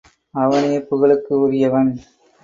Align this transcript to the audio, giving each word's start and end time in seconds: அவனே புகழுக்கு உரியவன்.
அவனே 0.33 0.79
புகழுக்கு 0.79 1.33
உரியவன். 1.39 1.91